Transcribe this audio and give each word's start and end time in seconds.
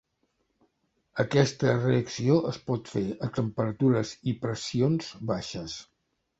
Aquesta 1.23 1.75
reacció 1.83 2.39
es 2.53 2.59
pot 2.71 2.91
fer 2.95 3.05
a 3.29 3.31
temperatures 3.37 4.17
i 4.33 4.37
pressions 4.49 5.15
baixes. 5.35 5.81